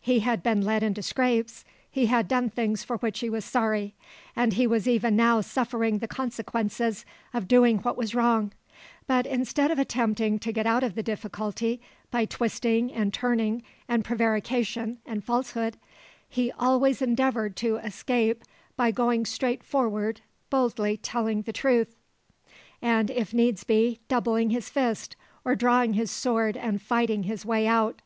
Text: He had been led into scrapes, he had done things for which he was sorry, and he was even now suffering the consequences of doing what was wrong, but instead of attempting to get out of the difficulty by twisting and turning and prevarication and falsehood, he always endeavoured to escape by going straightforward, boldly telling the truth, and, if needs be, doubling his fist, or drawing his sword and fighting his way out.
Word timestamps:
He 0.00 0.18
had 0.18 0.42
been 0.42 0.62
led 0.64 0.82
into 0.82 1.00
scrapes, 1.00 1.64
he 1.88 2.06
had 2.06 2.26
done 2.26 2.50
things 2.50 2.82
for 2.82 2.96
which 2.96 3.20
he 3.20 3.30
was 3.30 3.44
sorry, 3.44 3.94
and 4.34 4.54
he 4.54 4.66
was 4.66 4.88
even 4.88 5.14
now 5.14 5.40
suffering 5.42 5.98
the 5.98 6.08
consequences 6.08 7.04
of 7.32 7.46
doing 7.46 7.78
what 7.78 7.96
was 7.96 8.12
wrong, 8.12 8.50
but 9.06 9.26
instead 9.28 9.70
of 9.70 9.78
attempting 9.78 10.40
to 10.40 10.50
get 10.52 10.66
out 10.66 10.82
of 10.82 10.96
the 10.96 11.04
difficulty 11.04 11.80
by 12.10 12.24
twisting 12.24 12.92
and 12.92 13.14
turning 13.14 13.62
and 13.86 14.04
prevarication 14.04 14.98
and 15.06 15.22
falsehood, 15.22 15.76
he 16.28 16.50
always 16.58 17.00
endeavoured 17.00 17.54
to 17.58 17.76
escape 17.76 18.42
by 18.76 18.90
going 18.90 19.24
straightforward, 19.24 20.20
boldly 20.50 20.96
telling 20.96 21.42
the 21.42 21.52
truth, 21.52 21.94
and, 22.82 23.08
if 23.08 23.32
needs 23.32 23.62
be, 23.62 24.00
doubling 24.08 24.50
his 24.50 24.68
fist, 24.68 25.14
or 25.44 25.54
drawing 25.54 25.92
his 25.92 26.10
sword 26.10 26.56
and 26.56 26.82
fighting 26.82 27.22
his 27.22 27.46
way 27.46 27.68
out. 27.68 28.02